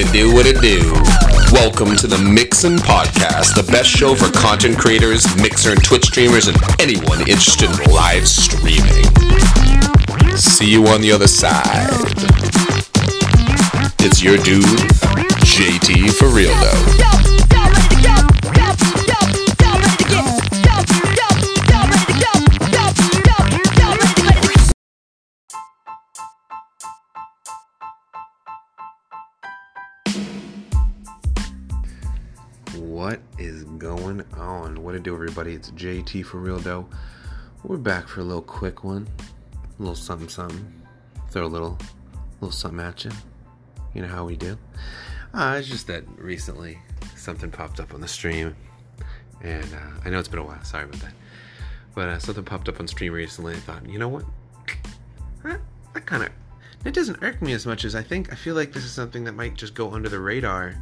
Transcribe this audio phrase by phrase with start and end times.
[0.00, 0.78] It do, what it do.
[1.52, 6.46] Welcome to the Mixin' Podcast, the best show for content creators, Mixer and Twitch streamers,
[6.46, 9.02] and anyone interested in live streaming.
[10.36, 11.90] See you on the other side.
[13.98, 14.62] It's your dude,
[15.42, 17.37] JT for real though.
[34.98, 35.54] To do, everybody?
[35.54, 36.88] It's JT for real though.
[37.62, 39.06] We're back for a little quick one,
[39.78, 40.72] a little something, something.
[41.30, 41.78] Throw a little,
[42.40, 43.12] little something at you.
[43.94, 44.58] You know how we do.
[45.32, 46.78] Uh, it's just that recently
[47.16, 48.56] something popped up on the stream,
[49.40, 50.62] and uh, I know it's been a while.
[50.64, 51.14] Sorry about that,
[51.94, 53.54] but uh, something popped up on stream recently.
[53.54, 54.24] I thought, you know what?
[55.44, 55.60] That,
[55.94, 56.30] that kind of
[56.84, 58.32] it doesn't irk me as much as I think.
[58.32, 60.74] I feel like this is something that might just go under the radar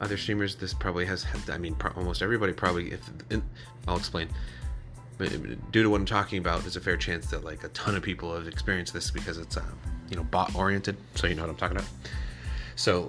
[0.00, 3.42] other streamers this probably has, I mean pro- almost everybody probably if in,
[3.88, 4.28] i'll explain.
[5.18, 5.30] But
[5.72, 8.02] due to what i'm talking about there's a fair chance that like a ton of
[8.02, 9.64] people have experienced this because it's uh,
[10.10, 11.88] you know bot oriented so you know what i'm talking about.
[12.76, 13.08] So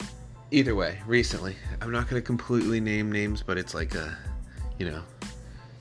[0.51, 4.17] either way recently i'm not going to completely name names but it's like a
[4.79, 5.03] you know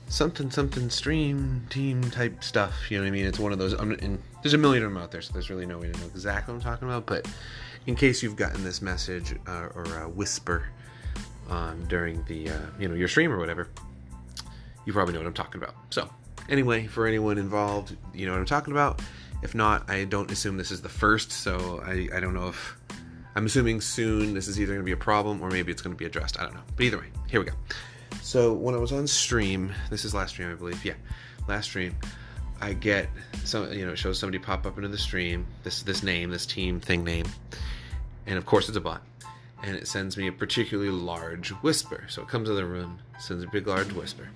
[0.09, 3.25] something something stream team type stuff you know what i mean?
[3.25, 3.97] It's one of those I'm,
[4.41, 6.53] there's a million of them out there so there's really no way to know exactly
[6.53, 7.27] what i'm talking about but
[7.87, 10.69] in case you've gotten this message uh, or a whisper
[11.49, 13.69] um, during the uh, you know your stream or whatever,
[14.85, 15.75] you probably know what I'm talking about.
[15.89, 16.09] So
[16.49, 19.01] anyway, for anyone involved, you know what I'm talking about.
[19.43, 22.75] If not, I don't assume this is the first, so I, I don't know if
[23.35, 25.95] I'm assuming soon this is either going to be a problem or maybe it's going
[25.95, 26.39] to be addressed.
[26.39, 26.63] I don't know.
[26.75, 27.53] But either way, here we go.
[28.21, 30.83] So when I was on stream, this is last stream, I believe.
[30.83, 30.95] Yeah,
[31.47, 31.95] last stream.
[32.59, 33.09] I get
[33.43, 35.45] some, you know, it shows somebody pop up into the stream.
[35.63, 37.27] This this name, this team thing name,
[38.25, 39.03] and of course it's a bot
[39.63, 42.05] and it sends me a particularly large whisper.
[42.09, 44.29] So it comes in the room, sends a big large whisper.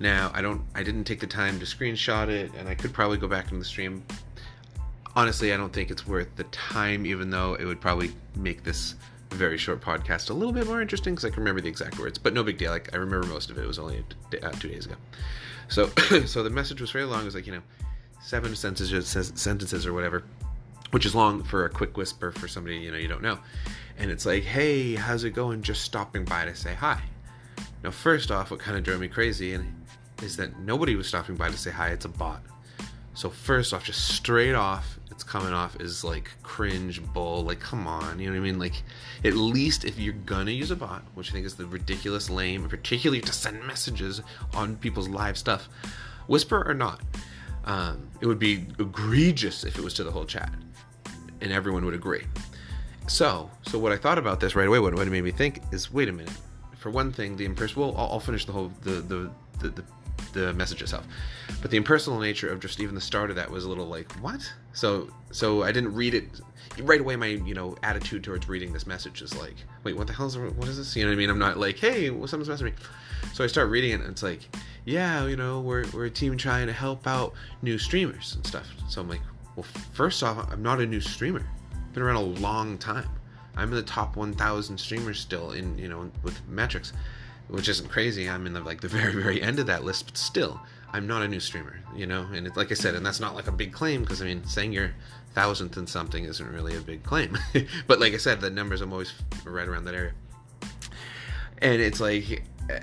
[0.00, 3.18] Now I don't I didn't take the time to screenshot it and I could probably
[3.18, 4.04] go back into the stream.
[5.16, 8.94] Honestly, I don't think it's worth the time even though it would probably make this
[9.30, 12.18] very short podcast a little bit more interesting because I can remember the exact words,
[12.18, 12.70] but no big deal.
[12.70, 13.64] Like I remember most of it.
[13.64, 14.04] It was only
[14.42, 14.94] uh, two days ago.
[15.68, 15.88] So,
[16.26, 17.22] so the message was very long.
[17.22, 17.62] It was like you know,
[18.22, 20.24] seven sentences, sentences or whatever,
[20.92, 23.38] which is long for a quick whisper for somebody you know you don't know
[23.98, 25.62] and it's like, hey, how's it going?
[25.62, 27.02] Just stopping by to say hi.
[27.82, 29.58] Now, first off, what kind of drove me crazy
[30.22, 31.88] is that nobody was stopping by to say hi.
[31.88, 32.42] It's a bot.
[33.14, 37.42] So first off, just straight off, it's coming off is like cringe bull.
[37.42, 38.60] Like, come on, you know what I mean?
[38.60, 38.84] Like,
[39.24, 42.68] at least if you're gonna use a bot, which I think is the ridiculous lame,
[42.68, 44.22] particularly to send messages
[44.54, 45.68] on people's live stuff,
[46.28, 47.00] whisper or not,
[47.64, 50.52] um, it would be egregious if it was to the whole chat,
[51.40, 52.22] and everyone would agree.
[53.08, 55.62] So, so what I thought about this right away, what, what it made me think
[55.72, 56.32] is, wait a minute.
[56.76, 57.92] For one thing, the impersonal.
[57.92, 59.84] Well, I'll, I'll, finish the whole the the, the the
[60.32, 61.04] the message itself,
[61.60, 64.12] but the impersonal nature of just even the start of that was a little like
[64.20, 64.40] what?
[64.74, 66.40] So so I didn't read it
[66.82, 67.16] right away.
[67.16, 70.36] My you know attitude towards reading this message is like, wait, what the hell is
[70.36, 70.94] what is this?
[70.94, 71.30] You know what I mean?
[71.30, 72.72] I'm not like, hey, what's someone's messaging me.
[73.32, 74.48] So I start reading it, and it's like,
[74.84, 77.32] yeah, you know, we're we're a team trying to help out
[77.62, 78.68] new streamers and stuff.
[78.88, 79.22] So I'm like,
[79.56, 81.44] well, first off, I'm not a new streamer
[81.92, 83.08] been around a long time.
[83.56, 86.92] I'm in the top 1,000 streamers still in you know with metrics,
[87.48, 88.28] which isn't crazy.
[88.28, 90.60] I'm in the like the very very end of that list, but still,
[90.92, 91.80] I'm not a new streamer.
[91.94, 94.26] You know, and like I said, and that's not like a big claim because I
[94.26, 94.92] mean, saying you're
[95.34, 97.36] thousandth and something isn't really a big claim.
[97.86, 99.12] but like I said, the numbers I'm always
[99.44, 100.12] right around that area,
[101.58, 102.80] and it's like eh,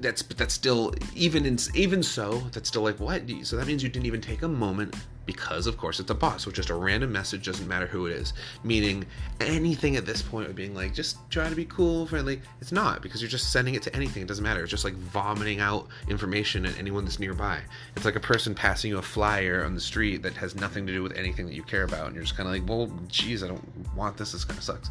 [0.00, 3.82] that's but that's still even in even so that's still like what so that means
[3.82, 4.94] you didn't even take a moment
[5.26, 8.12] because of course it's a bot so just a random message doesn't matter who it
[8.12, 8.32] is.
[8.64, 9.04] Meaning
[9.40, 13.02] anything at this point of being like just try to be cool friendly it's not
[13.02, 14.22] because you're just sending it to anything.
[14.22, 14.62] It doesn't matter.
[14.62, 17.60] It's just like vomiting out information at anyone that's nearby.
[17.96, 20.92] It's like a person passing you a flyer on the street that has nothing to
[20.92, 23.42] do with anything that you care about and you're just kind of like well geez
[23.42, 23.64] i don't
[23.94, 24.32] want this.
[24.32, 24.90] This kind of sucks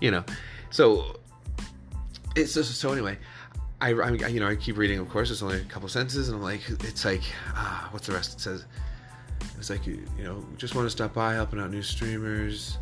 [0.00, 0.24] you know?
[0.70, 1.20] So
[2.36, 3.18] it's just so anyway
[3.80, 4.98] I, I, you know, I keep reading.
[4.98, 8.14] Of course, it's only a couple sentences, and I'm like, it's like, ah, what's the
[8.14, 8.34] rest?
[8.34, 8.64] It says,
[9.58, 12.78] it's like, you, you know, just want to stop by, helping out new streamers,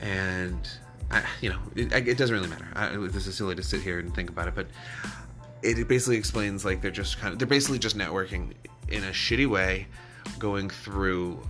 [0.00, 0.68] and
[1.10, 2.68] I, you know, it, it doesn't really matter.
[2.74, 4.66] I, this is silly to sit here and think about it, but
[5.62, 8.52] it basically explains like they're just kind of, they're basically just networking
[8.88, 9.86] in a shitty way,
[10.38, 11.40] going through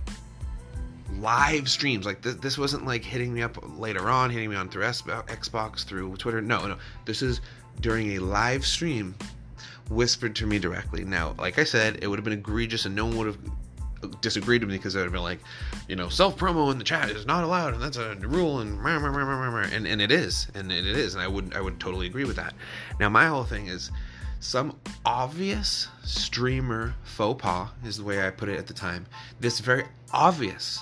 [1.19, 2.05] live streams.
[2.05, 5.83] Like th- this wasn't like hitting me up later on, hitting me on through Xbox,
[5.85, 6.41] through Twitter.
[6.41, 7.41] No, no, this is
[7.81, 9.15] during a live stream
[9.89, 11.03] whispered to me directly.
[11.03, 13.37] Now, like I said, it would have been egregious and no one would have
[14.21, 15.39] disagreed with me because they'd be like,
[15.87, 18.79] you know, self promo in the chat is not allowed, and that's a rule, and
[18.85, 22.35] and and it is, and it is, and I would I would totally agree with
[22.37, 22.53] that.
[22.99, 23.91] Now my whole thing is
[24.39, 29.05] some obvious streamer faux pas is the way I put it at the time.
[29.39, 30.79] This very obvious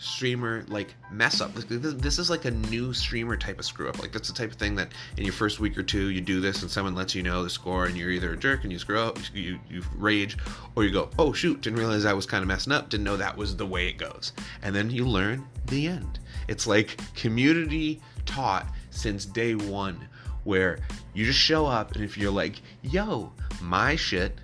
[0.00, 1.52] streamer like mess up.
[1.54, 4.00] This is like a new streamer type of screw up.
[4.00, 6.40] Like that's the type of thing that in your first week or two you do
[6.40, 8.78] this and someone lets you know the score and you're either a jerk and you
[8.78, 10.38] screw up, you you rage,
[10.74, 13.18] or you go, oh shoot, didn't realize I was kind of messing up, didn't know
[13.18, 14.32] that was the way it goes,
[14.62, 16.18] and then you learn the end.
[16.48, 20.08] It's like community taught since day one,
[20.44, 20.78] where
[21.12, 24.38] you just show up and if you're like, yo, my shit,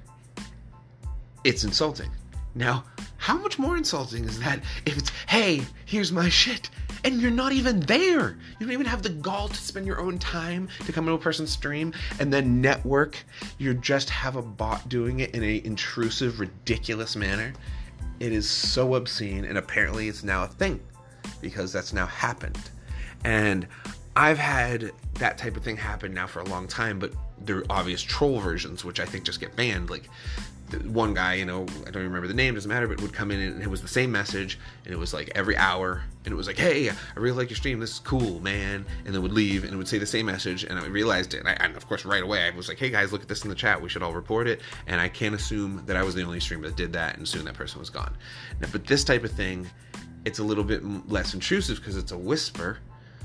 [1.45, 2.11] it's insulting.
[2.55, 2.85] Now
[3.27, 6.71] how much more insulting is that if it's, hey, here's my shit,
[7.03, 8.39] and you're not even there?
[8.61, 11.19] You don't even have the gall to spend your own time to come to a
[11.19, 13.19] person's stream and then network.
[13.59, 17.53] You just have a bot doing it in a intrusive, ridiculous manner.
[18.21, 20.79] It is so obscene, and apparently it's now a thing
[21.41, 22.71] because that's now happened.
[23.25, 23.67] And
[24.15, 27.67] I've had that type of thing happen now for a long time, but there are
[27.71, 29.91] obvious troll versions, which I think just get banned.
[29.91, 30.09] Like
[30.85, 33.41] one guy, you know, I don't remember the name, doesn't matter, but would come in
[33.41, 36.47] and it was the same message, and it was like every hour, and it was
[36.47, 39.65] like, hey, I really like your stream, this is cool, man, and then would leave
[39.65, 41.87] and it would say the same message, and I realized it, and, I, and of
[41.87, 43.89] course right away I was like, hey guys, look at this in the chat, we
[43.89, 46.77] should all report it, and I can't assume that I was the only streamer that
[46.77, 48.17] did that, and soon that person was gone.
[48.61, 49.69] Now, but this type of thing,
[50.25, 52.79] it's a little bit less intrusive because it's a whisper,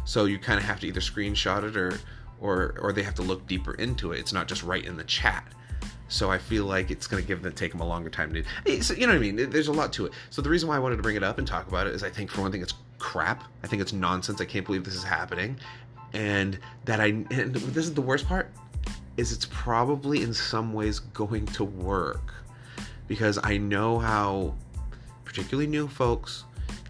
[0.05, 1.99] so you kind of have to either screenshot it or,
[2.39, 4.19] or, or they have to look deeper into it.
[4.19, 5.53] It's not just right in the chat.
[6.11, 8.43] So I feel like it's going to give them take them a longer time to.
[8.65, 9.49] Eh, so, you know what I mean?
[9.49, 10.11] There's a lot to it.
[10.29, 12.03] So the reason why I wanted to bring it up and talk about it is
[12.03, 13.45] I think for one thing it's crap.
[13.63, 14.41] I think it's nonsense.
[14.41, 15.57] I can't believe this is happening,
[16.11, 17.05] and that I.
[17.31, 18.51] And this is the worst part,
[19.15, 22.33] is it's probably in some ways going to work,
[23.07, 24.55] because I know how,
[25.23, 26.43] particularly new folks,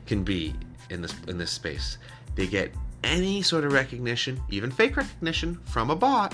[0.07, 0.55] can be
[0.89, 1.99] in this in this space.
[2.33, 2.73] They get
[3.03, 6.33] any sort of recognition, even fake recognition, from a bot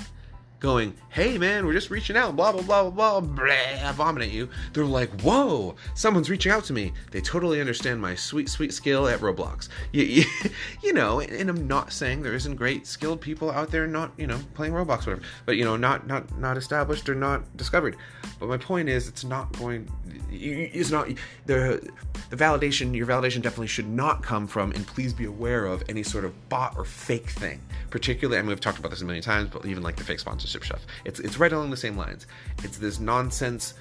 [0.60, 4.32] going, hey man, we're just reaching out, blah, blah, blah, blah, blah, blah, vomit at
[4.32, 4.50] you.
[4.74, 6.94] They're like, whoa, someone's reaching out to me.
[7.12, 9.70] They totally understand my sweet, sweet skill at Roblox.
[9.92, 10.24] You, you,
[10.84, 14.26] you know, and I'm not saying there isn't great skilled people out there not, you
[14.26, 17.96] know, playing Roblox, whatever, but, you know, not, not, not established or not discovered.
[18.40, 19.90] But my point is, it's not going,
[20.32, 21.08] it's not,
[21.46, 21.88] the,
[22.30, 26.04] the validation, your validation definitely should not come from, and please be aware of any
[26.04, 27.62] sort of bot or fake thing.
[27.90, 30.20] Particularly, I mean, we've talked about this a million times, but even like the fake
[30.20, 30.88] sponsors sponsorship stuff.
[31.06, 32.28] It's it's right along the same lines.
[32.64, 33.74] It's this nonsense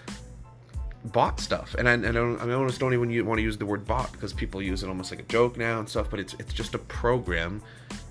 [1.04, 3.86] bot stuff, and I, I don't I almost don't even want to use the word
[3.86, 6.10] bot because people use it almost like a joke now and stuff.
[6.10, 7.62] But it's it's just a program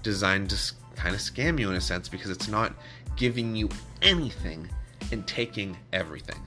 [0.03, 2.73] designed to kind of scam you in a sense because it's not
[3.15, 3.69] giving you
[4.01, 4.69] anything
[5.11, 6.39] and taking everything.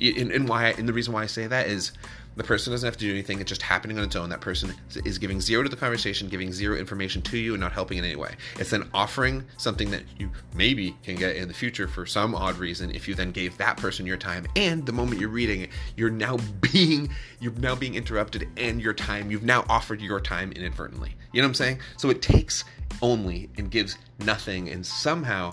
[0.00, 1.92] And, and why and the reason why I say that is
[2.36, 3.40] the person doesn't have to do anything.
[3.40, 4.28] It's just happening on its own.
[4.28, 4.74] That person
[5.04, 8.04] is giving zero to the conversation, giving zero information to you, and not helping in
[8.04, 8.34] any way.
[8.58, 12.58] It's then offering something that you maybe can get in the future for some odd
[12.58, 14.46] reason if you then gave that person your time.
[14.54, 17.08] And the moment you're reading it, you're now being
[17.40, 19.30] you're now being interrupted and your time.
[19.30, 21.14] You've now offered your time inadvertently.
[21.32, 21.80] You know what I'm saying?
[21.96, 22.64] So it takes
[23.02, 25.52] only and gives nothing, and somehow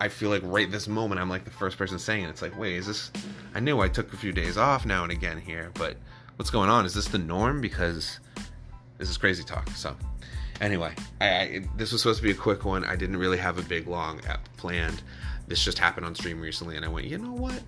[0.00, 2.28] I feel like right this moment I'm like the first person saying it.
[2.28, 3.10] It's like, wait, is this?
[3.54, 5.96] I knew I took a few days off now and again here, but
[6.36, 6.86] what's going on?
[6.86, 7.60] Is this the norm?
[7.60, 8.20] Because
[8.98, 9.68] this is crazy talk.
[9.70, 9.96] So,
[10.60, 12.84] anyway, I, I, this was supposed to be a quick one.
[12.84, 14.20] I didn't really have a big long
[14.56, 15.02] planned.
[15.48, 17.60] This just happened on stream recently, and I went, you know what?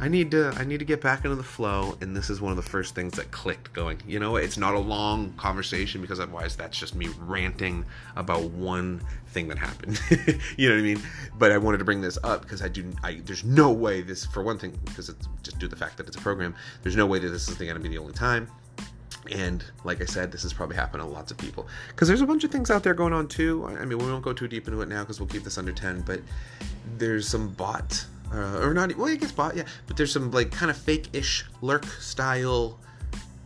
[0.00, 2.50] I need to I need to get back into the flow and this is one
[2.50, 4.00] of the first things that clicked going.
[4.06, 7.84] You know, it's not a long conversation because otherwise that's just me ranting
[8.16, 10.00] about one thing that happened.
[10.56, 11.02] you know what I mean?
[11.38, 14.24] But I wanted to bring this up because I do I there's no way this
[14.24, 16.96] for one thing because it's just due to the fact that it's a program, there's
[16.96, 18.48] no way that this is going to be the only time.
[19.30, 22.26] And like I said, this has probably happened to lots of people because there's a
[22.26, 23.66] bunch of things out there going on too.
[23.66, 25.72] I mean, we won't go too deep into it now because we'll keep this under
[25.72, 26.20] 10, but
[26.96, 28.96] there's some bot uh, or not.
[28.96, 29.64] Well, I guess bot, yeah.
[29.86, 32.78] But there's some like kind of fake-ish lurk style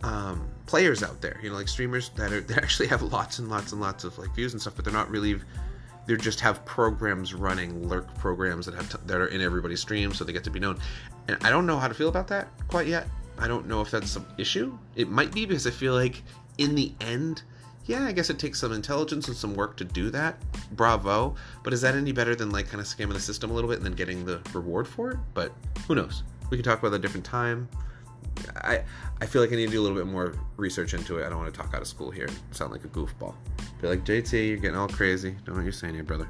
[0.02, 1.38] um, players out there.
[1.42, 4.18] You know, like streamers that are that actually have lots and lots and lots of
[4.18, 5.40] like views and stuff, but they're not really.
[6.06, 10.12] They just have programs running lurk programs that have t- that are in everybody's stream,
[10.12, 10.78] so they get to be known.
[11.28, 13.06] And I don't know how to feel about that quite yet.
[13.38, 14.78] I don't know if that's some issue.
[14.96, 16.22] It might be because I feel like
[16.58, 17.42] in the end
[17.86, 20.38] yeah, I guess it takes some intelligence and some work to do that.
[20.72, 21.34] Bravo.
[21.62, 23.76] But is that any better than like kind of scamming the system a little bit
[23.76, 25.18] and then getting the reward for it?
[25.34, 25.52] But
[25.86, 26.22] who knows?
[26.50, 27.68] We can talk about that a different time.
[28.56, 28.82] I
[29.20, 31.26] I feel like I need to do a little bit more research into it.
[31.26, 33.34] I don't want to talk out of school here sound like a goofball.
[33.80, 35.30] Be like JT, you're getting all crazy.
[35.30, 36.28] Don't know what you're saying here, brother.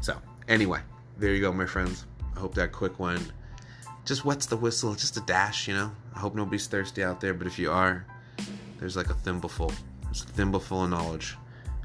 [0.00, 0.16] So
[0.48, 0.80] anyway,
[1.18, 2.06] there you go, my friends.
[2.36, 3.20] I hope that quick one
[4.04, 5.92] just wets the whistle, just a dash, you know.
[6.14, 8.06] I hope nobody's thirsty out there, but if you are,
[8.78, 9.72] there's like a thimbleful.
[10.10, 11.36] There's a thimbleful of knowledge.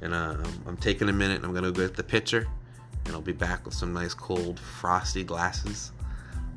[0.01, 0.35] And uh,
[0.67, 2.47] I'm taking a minute I'm gonna go get the pitcher,
[3.05, 5.91] and I'll be back with some nice cold, frosty glasses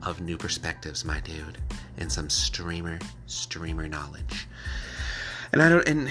[0.02, 1.58] of new perspectives, my dude,
[1.98, 4.48] and some streamer, streamer knowledge.
[5.52, 6.08] And I don't, and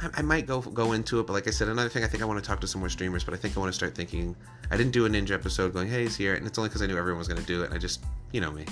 [0.00, 2.22] I, I might go go into it, but like I said, another thing I think
[2.22, 3.94] I want to talk to some more streamers, but I think I want to start
[3.94, 4.36] thinking.
[4.70, 6.86] I didn't do a ninja episode going, hey, he's here, and it's only because I
[6.86, 7.66] knew everyone was going to do it.
[7.66, 8.64] And I just, you know me,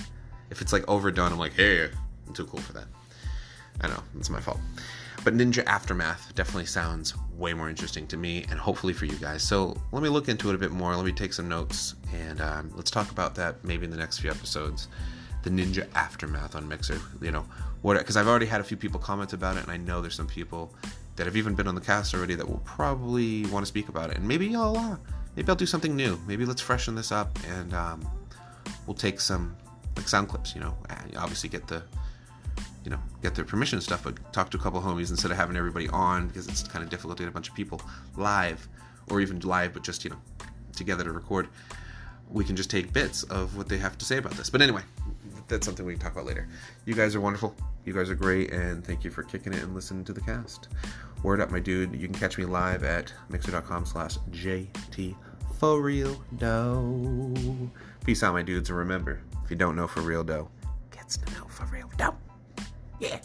[0.49, 1.89] if it's like overdone, I'm like, hey,
[2.27, 2.85] I'm too cool for that.
[3.81, 4.59] I know it's my fault.
[5.23, 9.43] But Ninja Aftermath definitely sounds way more interesting to me and hopefully for you guys.
[9.43, 10.95] So let me look into it a bit more.
[10.95, 14.19] Let me take some notes and um, let's talk about that maybe in the next
[14.19, 14.87] few episodes.
[15.43, 16.99] The Ninja Aftermath on Mixer.
[17.21, 17.45] You know,
[17.81, 17.97] what?
[17.97, 20.27] Because I've already had a few people comment about it, and I know there's some
[20.27, 20.73] people
[21.15, 24.09] that have even been on the cast already that will probably want to speak about
[24.09, 24.17] it.
[24.17, 24.97] And maybe I'll uh,
[25.35, 26.19] maybe I'll do something new.
[26.27, 28.09] Maybe let's freshen this up and um,
[28.85, 29.55] we'll take some
[29.95, 30.53] like sound clips.
[30.55, 30.75] You know,
[31.17, 31.83] obviously get the
[32.83, 35.57] you know get their permission stuff, but talk to a couple homies instead of having
[35.57, 37.81] everybody on because it's kind of difficult to get a bunch of people
[38.15, 38.67] live
[39.09, 40.19] or even live, but just you know
[40.75, 41.47] together to record.
[42.29, 44.51] We can just take bits of what they have to say about this.
[44.51, 44.83] But anyway,
[45.47, 46.47] that's something we can talk about later.
[46.85, 47.55] You guys are wonderful.
[47.85, 50.67] You guys are great, and thank you for kicking it and listening to the cast.
[51.23, 51.93] Word up, my dude.
[51.95, 55.15] You can catch me live at mixer.com slash JT
[55.59, 57.33] for real dough.
[58.05, 60.49] Peace out, my dudes, and remember, if you don't know for real dough,
[60.91, 62.15] gets to know for real dough.
[62.99, 63.19] Yeah.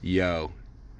[0.00, 0.52] Yo,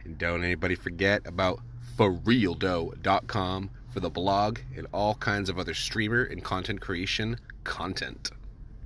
[0.05, 1.61] and don't anybody forget about
[1.97, 8.31] forrealdough.com for the blog and all kinds of other streamer and content creation content.